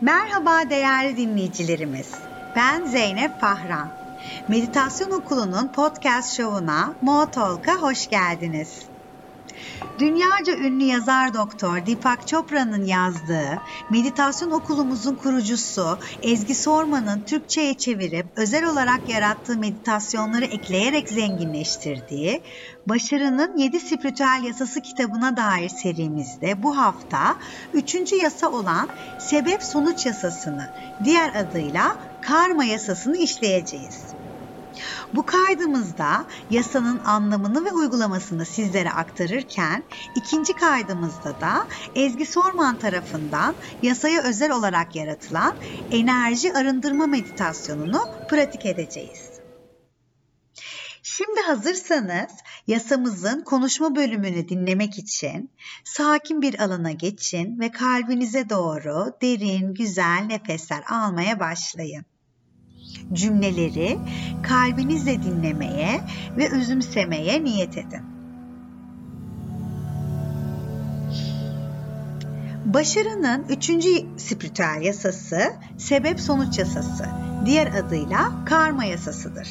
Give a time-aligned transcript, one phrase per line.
[0.00, 2.12] Merhaba değerli dinleyicilerimiz.
[2.56, 3.90] Ben Zeynep Fahran.
[4.48, 8.95] Meditasyon Okulu'nun podcast şovuna Moatolk'a hoş geldiniz.
[9.98, 13.58] Dünyaca ünlü yazar doktor Deepak Chopra'nın yazdığı
[13.90, 22.42] meditasyon okulumuzun kurucusu Ezgi Sorman'ın Türkçe'ye çevirip özel olarak yarattığı meditasyonları ekleyerek zenginleştirdiği
[22.86, 27.36] Başarının 7 Spiritüel Yasası kitabına dair serimizde bu hafta
[27.72, 28.12] 3.
[28.12, 28.88] yasa olan
[29.18, 30.68] sebep sonuç yasasını
[31.04, 34.16] diğer adıyla karma yasasını işleyeceğiz.
[35.14, 39.82] Bu kaydımızda yasanın anlamını ve uygulamasını sizlere aktarırken
[40.16, 45.54] ikinci kaydımızda da Ezgi Sorman tarafından yasaya özel olarak yaratılan
[45.90, 49.36] enerji arındırma meditasyonunu pratik edeceğiz.
[51.02, 52.30] Şimdi hazırsanız
[52.66, 55.50] yasamızın konuşma bölümünü dinlemek için
[55.84, 62.04] sakin bir alana geçin ve kalbinize doğru derin, güzel nefesler almaya başlayın
[63.12, 63.98] cümleleri
[64.42, 66.00] kalbinizle dinlemeye
[66.36, 68.16] ve özümsemeye niyet edin.
[72.64, 77.06] Başarının üçüncü spiritüel yasası sebep sonuç yasası,
[77.46, 79.48] diğer adıyla karma yasasıdır.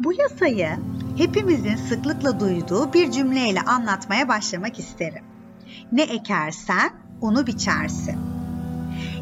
[0.00, 0.70] Bu yasayı
[1.16, 5.24] hepimizin sıklıkla duyduğu bir cümleyle anlatmaya başlamak isterim.
[5.92, 6.90] Ne ekersen
[7.20, 8.27] onu biçersin.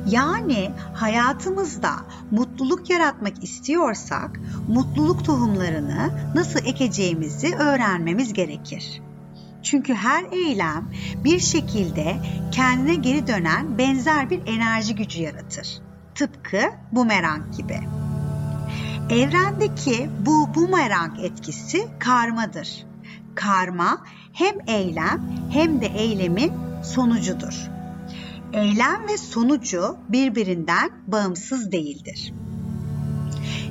[0.07, 1.91] Yani hayatımızda
[2.31, 9.03] mutluluk yaratmak istiyorsak mutluluk tohumlarını nasıl ekeceğimizi öğrenmemiz gerekir.
[9.62, 10.91] Çünkü her eylem
[11.25, 12.17] bir şekilde
[12.53, 15.69] kendine geri dönen benzer bir enerji gücü yaratır.
[16.15, 16.61] Tıpkı
[16.93, 17.81] bumerang gibi.
[19.11, 22.87] Evrendeki bu bumerang etkisi karmadır.
[23.34, 27.76] Karma hem eylem hem de eylemin sonucudur
[28.53, 32.33] eylem ve sonucu birbirinden bağımsız değildir.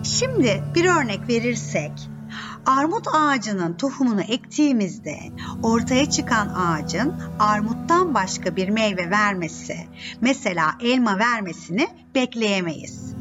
[0.04, 2.10] Şimdi bir örnek verirsek,
[2.66, 5.18] armut ağacının tohumunu ektiğimizde
[5.64, 9.78] ortaya çıkan ağacın armuttan başka bir meyve vermesi,
[10.22, 13.16] mesela elma vermesini bekleyemeyiz.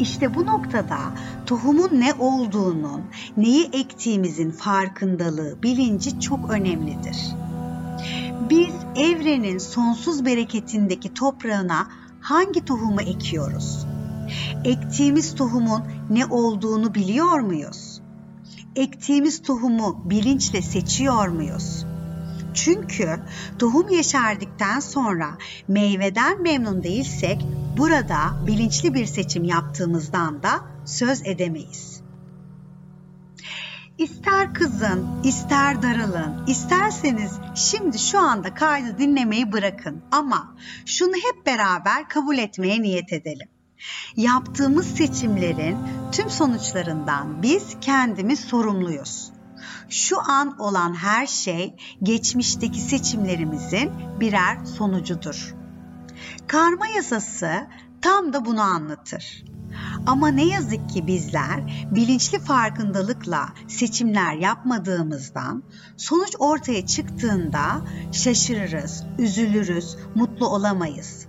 [0.00, 0.98] İşte bu noktada
[1.46, 3.02] tohumun ne olduğunun,
[3.36, 7.16] neyi ektiğimizin farkındalığı, bilinci çok önemlidir.
[8.60, 11.88] Biz evrenin sonsuz bereketindeki toprağına
[12.20, 13.86] hangi tohumu ekiyoruz?
[14.64, 18.02] Ektiğimiz tohumun ne olduğunu biliyor muyuz?
[18.76, 21.86] Ektiğimiz tohumu bilinçle seçiyor muyuz?
[22.54, 23.20] Çünkü
[23.58, 25.30] tohum yeşerdikten sonra
[25.68, 27.46] meyveden memnun değilsek
[27.78, 30.50] burada bilinçli bir seçim yaptığımızdan da
[30.84, 31.99] söz edemeyiz.
[34.00, 40.56] İster kızın, ister darılın, isterseniz şimdi şu anda kaydı dinlemeyi bırakın ama
[40.86, 43.48] şunu hep beraber kabul etmeye niyet edelim.
[44.16, 45.76] Yaptığımız seçimlerin
[46.12, 49.32] tüm sonuçlarından biz kendimiz sorumluyuz.
[49.88, 55.54] Şu an olan her şey geçmişteki seçimlerimizin birer sonucudur.
[56.46, 57.66] Karma yasası
[58.02, 59.44] tam da bunu anlatır.
[60.06, 65.62] Ama ne yazık ki bizler bilinçli farkındalıkla seçimler yapmadığımızdan
[65.96, 71.26] sonuç ortaya çıktığında şaşırırız, üzülürüz, mutlu olamayız.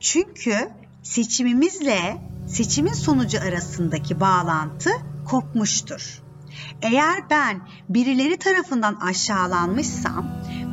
[0.00, 0.70] Çünkü
[1.02, 4.90] seçimimizle seçimin sonucu arasındaki bağlantı
[5.28, 6.22] kopmuştur.
[6.82, 10.30] Eğer ben birileri tarafından aşağılanmışsam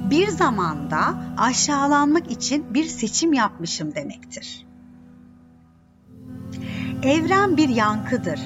[0.09, 4.66] bir zamanda aşağılanmak için bir seçim yapmışım demektir.
[7.03, 8.39] Evren bir yankıdır.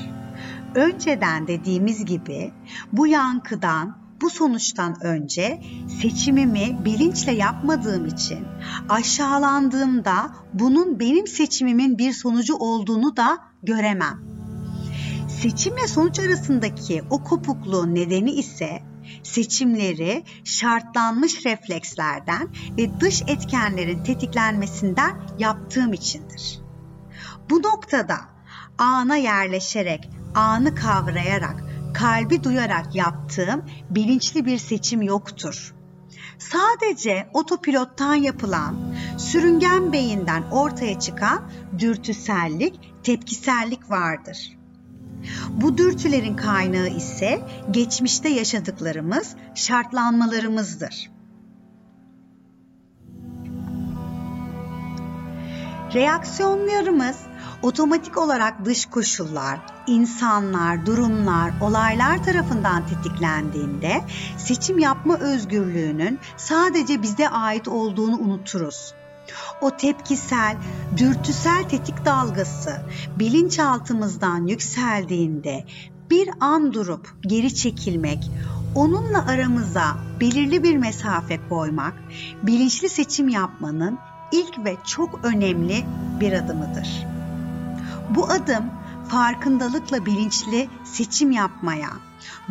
[0.76, 2.54] Önceden dediğimiz gibi
[2.92, 5.62] bu yankıdan, bu sonuçtan önce
[6.02, 8.48] seçimimi bilinçle yapmadığım için
[8.90, 14.20] aşağılandığımda bunun benim seçimimin bir sonucu olduğunu da göremem.
[15.42, 18.84] Seçim ve sonuç arasındaki o kopukluğun nedeni ise
[19.24, 26.62] seçimleri şartlanmış reflekslerden ve dış etkenlerin tetiklenmesinden yaptığım içindir.
[27.50, 28.31] Bu noktada
[28.82, 31.64] ana yerleşerek, anı kavrayarak,
[31.94, 35.76] kalbi duyarak yaptığım bilinçli bir seçim yoktur.
[36.38, 38.76] Sadece otopilottan yapılan,
[39.18, 44.58] sürüngen beyinden ortaya çıkan dürtüsellik, tepkisellik vardır.
[45.50, 47.42] Bu dürtülerin kaynağı ise
[47.72, 51.12] geçmişte yaşadıklarımız, şartlanmalarımızdır.
[55.94, 57.18] Reaksiyonlarımız
[57.62, 64.02] otomatik olarak dış koşullar, insanlar, durumlar, olaylar tarafından tetiklendiğinde
[64.38, 68.94] seçim yapma özgürlüğünün sadece bize ait olduğunu unuturuz.
[69.62, 70.58] o tepkisel,
[70.98, 72.82] dürtüsel tetik dalgası
[73.20, 75.66] bilinçaltımızdan yükseldiğinde
[76.10, 78.32] bir an durup geri çekilmek,
[78.76, 81.94] onunla aramıza belirli bir mesafe koymak,
[82.44, 84.00] bilinçli seçim yapmanın
[84.32, 85.86] ilk ve çok önemli
[86.20, 87.21] bir adımıdır.
[88.16, 88.66] Bu adım
[89.10, 91.90] farkındalıkla bilinçli seçim yapmaya,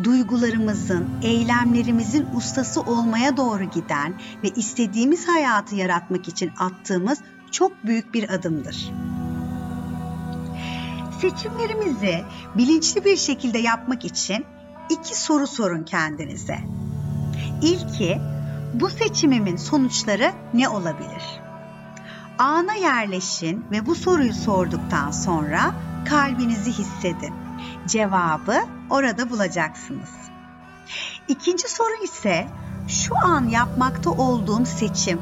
[0.03, 4.13] duygularımızın, eylemlerimizin ustası olmaya doğru giden
[4.43, 7.19] ve istediğimiz hayatı yaratmak için attığımız
[7.51, 8.91] çok büyük bir adımdır.
[11.21, 12.23] Seçimlerimizi
[12.57, 14.45] bilinçli bir şekilde yapmak için
[14.89, 16.59] iki soru sorun kendinize.
[17.61, 18.21] İlki,
[18.73, 21.41] bu seçimimin sonuçları ne olabilir?
[22.37, 25.75] Ana yerleşin ve bu soruyu sorduktan sonra
[26.05, 27.33] kalbinizi hissedin.
[27.87, 30.09] Cevabı orada bulacaksınız.
[31.27, 32.47] İkinci soru ise
[32.87, 35.21] şu an yapmakta olduğum seçim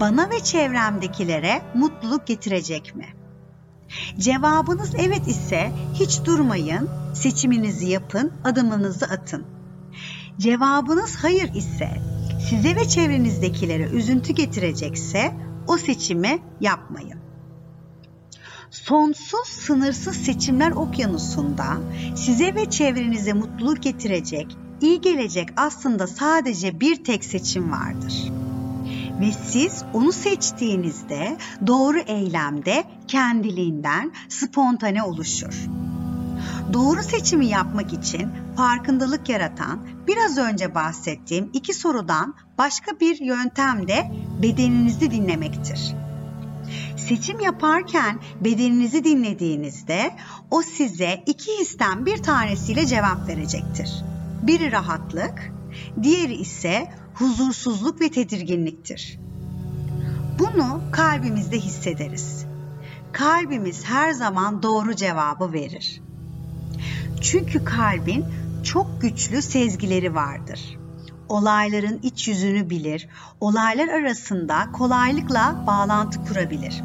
[0.00, 3.06] bana ve çevremdekilere mutluluk getirecek mi?
[4.18, 9.44] Cevabınız evet ise hiç durmayın, seçiminizi yapın, adımınızı atın.
[10.38, 11.90] Cevabınız hayır ise
[12.50, 15.32] size ve çevrenizdekilere üzüntü getirecekse
[15.66, 17.20] o seçimi yapmayın.
[18.70, 21.78] Sonsuz, sınırsız seçimler okyanusunda
[22.16, 28.32] size ve çevrenize mutluluk getirecek, iyi gelecek aslında sadece bir tek seçim vardır.
[29.20, 31.36] Ve siz onu seçtiğinizde
[31.66, 35.68] doğru eylemde kendiliğinden spontane oluşur.
[36.72, 44.12] Doğru seçimi yapmak için farkındalık yaratan biraz önce bahsettiğim iki sorudan başka bir yöntem de
[44.42, 45.94] bedeninizi dinlemektir.
[46.96, 50.16] Seçim yaparken bedeninizi dinlediğinizde
[50.50, 54.04] o size iki histen bir tanesiyle cevap verecektir.
[54.42, 55.52] Biri rahatlık,
[56.02, 59.18] diğeri ise huzursuzluk ve tedirginliktir.
[60.38, 62.44] Bunu kalbimizde hissederiz.
[63.12, 66.02] Kalbimiz her zaman doğru cevabı verir.
[67.20, 68.24] Çünkü kalbin
[68.64, 70.78] çok güçlü sezgileri vardır.
[71.28, 73.08] Olayların iç yüzünü bilir,
[73.40, 76.82] olaylar arasında kolaylıkla bağlantı kurabilir.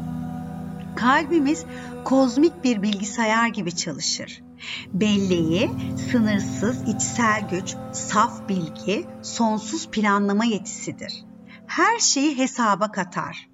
[0.96, 1.64] Kalbimiz
[2.04, 4.42] kozmik bir bilgisayar gibi çalışır.
[4.92, 5.70] Belleği,
[6.12, 11.24] sınırsız içsel güç, saf bilgi, sonsuz planlama yetisidir.
[11.66, 13.48] Her şeyi hesaba katar.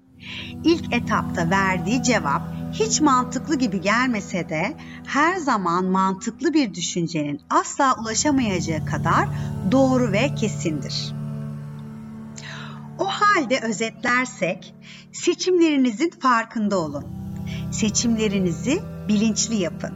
[0.63, 2.41] İlk etapta verdiği cevap
[2.73, 4.77] hiç mantıklı gibi gelmese de
[5.07, 9.27] her zaman mantıklı bir düşüncenin asla ulaşamayacağı kadar
[9.71, 11.13] doğru ve kesindir.
[12.99, 14.75] O halde özetlersek
[15.11, 17.05] seçimlerinizin farkında olun.
[17.71, 19.93] Seçimlerinizi bilinçli yapın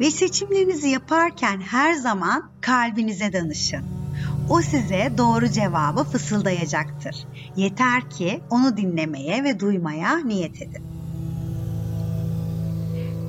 [0.00, 3.84] ve seçimlerinizi yaparken her zaman kalbinize danışın.
[4.48, 7.16] O size doğru cevabı fısıldayacaktır.
[7.56, 10.91] Yeter ki onu dinlemeye ve duymaya niyet edin.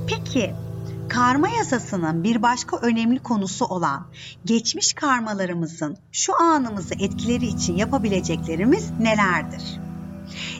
[0.06, 0.54] Peki
[1.08, 4.06] karma yasasının bir başka önemli konusu olan
[4.44, 9.80] geçmiş karmalarımızın şu anımızı etkileri için yapabileceklerimiz nelerdir?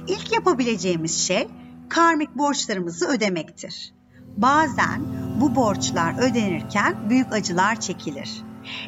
[0.09, 1.49] İlk yapabileceğimiz şey
[1.89, 3.93] karmik borçlarımızı ödemektir.
[4.37, 5.03] Bazen
[5.41, 8.43] bu borçlar ödenirken büyük acılar çekilir.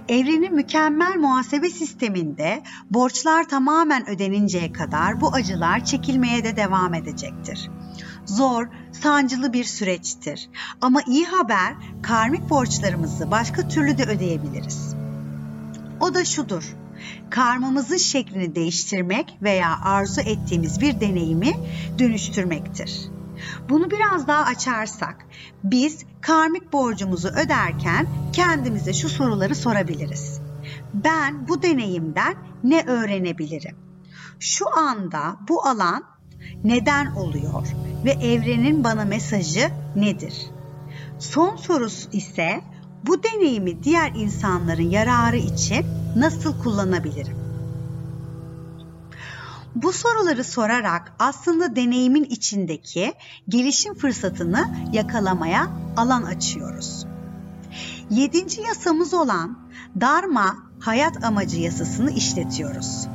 [0.08, 7.70] Evrenin mükemmel muhasebe sisteminde borçlar tamamen ödeninceye kadar bu acılar çekilmeye de devam edecektir.
[8.26, 10.50] Zor, sancılı bir süreçtir.
[10.80, 14.94] Ama iyi haber karmik borçlarımızı başka türlü de ödeyebiliriz.
[16.00, 16.76] O da şudur.
[17.30, 21.52] Karmamızın şeklini değiştirmek veya arzu ettiğimiz bir deneyimi
[21.98, 23.08] dönüştürmektir.
[23.68, 25.26] Bunu biraz daha açarsak,
[25.64, 30.40] biz karmik borcumuzu öderken kendimize şu soruları sorabiliriz.
[30.94, 33.76] Ben bu deneyimden ne öğrenebilirim?
[34.40, 36.04] Şu anda bu alan
[36.64, 37.66] neden oluyor
[38.06, 40.46] ve evrenin bana mesajı nedir?
[41.18, 42.60] Son sorusu ise
[43.06, 45.86] bu deneyimi diğer insanların yararı için
[46.16, 47.36] nasıl kullanabilirim?
[49.74, 53.14] Bu soruları sorarak aslında deneyimin içindeki
[53.48, 57.06] gelişim fırsatını yakalamaya alan açıyoruz.
[58.10, 59.58] Yedinci yasamız olan
[60.00, 63.08] Dharma hayat amacı yasasını işletiyoruz.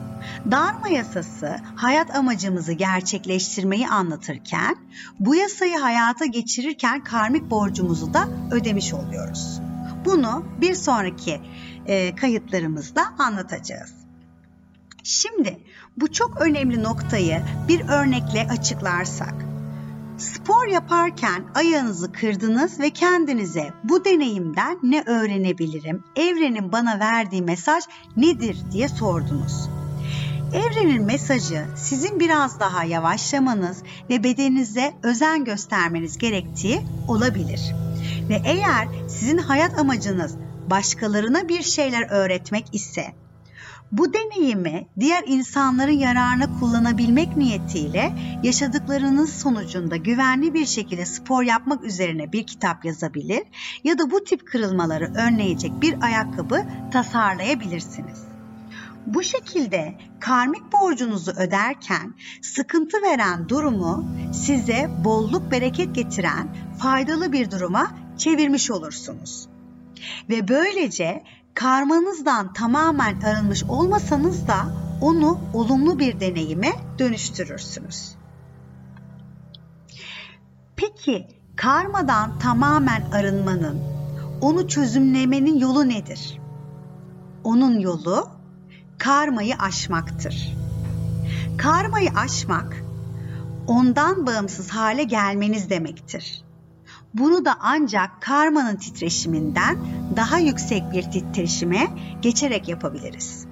[0.52, 4.76] Dharma yasası hayat amacımızı gerçekleştirmeyi anlatırken
[5.20, 9.62] bu yasayı hayata geçirirken karmik borcumuzu da ödemiş oluyoruz.
[10.06, 11.42] Bunu bir sonraki
[11.86, 13.94] e, kayıtlarımızda anlatacağız.
[15.04, 15.60] Şimdi
[15.98, 19.34] bu çok önemli noktayı bir örnekle açıklarsak.
[20.18, 26.04] Spor yaparken ayağınızı kırdınız ve kendinize bu deneyimden ne öğrenebilirim?
[26.16, 27.84] Evrenin bana verdiği mesaj
[28.18, 29.81] nedir diye sordunuz.
[30.54, 37.62] Evrenin mesajı sizin biraz daha yavaşlamanız ve bedeninize özen göstermeniz gerektiği olabilir.
[38.30, 40.36] Ve eğer sizin hayat amacınız
[40.70, 43.14] başkalarına bir şeyler öğretmek ise
[43.92, 52.32] bu deneyimi diğer insanların yararına kullanabilmek niyetiyle yaşadıklarınız sonucunda güvenli bir şekilde spor yapmak üzerine
[52.32, 53.44] bir kitap yazabilir
[53.84, 58.31] ya da bu tip kırılmaları önleyecek bir ayakkabı tasarlayabilirsiniz.
[59.06, 67.92] Bu şekilde karmik borcunuzu öderken sıkıntı veren durumu size bolluk bereket getiren faydalı bir duruma
[68.18, 69.48] çevirmiş olursunuz.
[70.30, 74.58] Ve böylece karmanızdan tamamen arınmış olmasanız da
[75.02, 78.16] onu olumlu bir deneyime dönüştürürsünüz.
[80.76, 83.80] Peki karmadan tamamen arınmanın,
[84.42, 86.40] onu çözümlemenin yolu nedir?
[87.44, 88.41] Onun yolu
[89.04, 90.54] karmayı aşmaktır.
[91.58, 92.84] Karmayı aşmak
[93.68, 96.44] ondan bağımsız hale gelmeniz demektir.
[97.14, 99.78] Bunu da ancak karmanın titreşiminden
[100.16, 101.88] daha yüksek bir titreşime
[102.22, 103.46] geçerek yapabiliriz.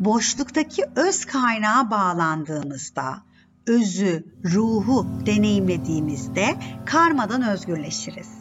[0.00, 3.22] Boşluktaki öz kaynağa bağlandığımızda,
[3.66, 8.37] özü, ruhu deneyimlediğimizde karmadan özgürleşiriz.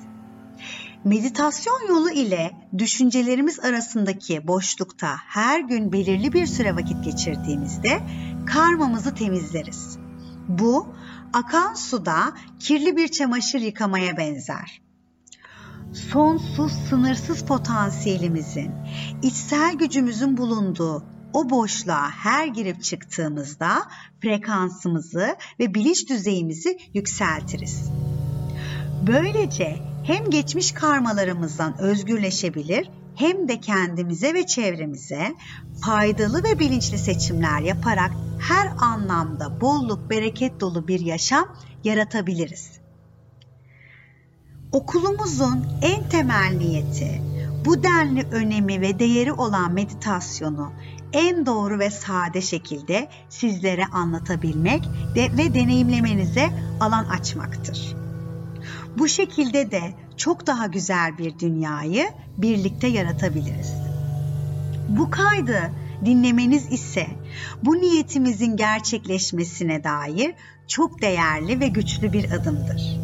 [1.07, 7.99] Meditasyon yolu ile düşüncelerimiz arasındaki boşlukta her gün belirli bir süre vakit geçirdiğimizde
[8.45, 9.97] karmamızı temizleriz.
[10.47, 10.87] Bu
[11.33, 14.81] akan suda kirli bir çamaşır yıkamaya benzer.
[16.11, 18.71] Sonsuz, sınırsız potansiyelimizin,
[19.23, 23.83] içsel gücümüzün bulunduğu o boşluğa her girip çıktığımızda
[24.21, 27.91] frekansımızı ve bilinç düzeyimizi yükseltiriz.
[29.07, 35.35] Böylece hem geçmiş karmalarımızdan özgürleşebilir hem de kendimize ve çevremize
[35.81, 42.71] faydalı ve bilinçli seçimler yaparak her anlamda bolluk, bereket dolu bir yaşam yaratabiliriz.
[44.71, 47.21] Okulumuzun en temel niyeti
[47.65, 50.71] bu denli önemi ve değeri olan meditasyonu
[51.13, 56.49] en doğru ve sade şekilde sizlere anlatabilmek ve deneyimlemenize
[56.79, 58.06] alan açmaktır.
[58.97, 59.81] Bu şekilde de
[60.17, 63.73] çok daha güzel bir dünyayı birlikte yaratabiliriz.
[64.89, 65.71] Bu kaydı
[66.05, 67.07] dinlemeniz ise
[67.63, 70.33] bu niyetimizin gerçekleşmesine dair
[70.67, 72.99] çok değerli ve güçlü bir adımdır.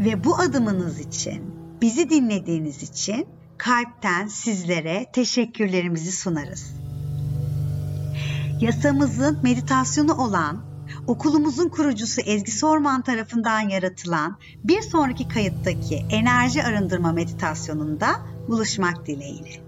[0.00, 1.42] Ve bu adımınız için,
[1.82, 3.26] bizi dinlediğiniz için
[3.58, 6.74] kalpten sizlere teşekkürlerimizi sunarız.
[8.60, 10.73] Yasamızın meditasyonu olan
[11.06, 18.08] okulumuzun kurucusu Ezgi Sorman tarafından yaratılan bir sonraki kayıttaki enerji arındırma meditasyonunda
[18.48, 19.63] buluşmak dileğiyle.